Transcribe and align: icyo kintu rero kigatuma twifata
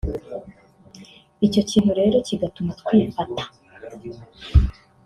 icyo 1.45 1.61
kintu 1.69 1.91
rero 1.99 2.17
kigatuma 2.27 2.71
twifata 2.81 3.43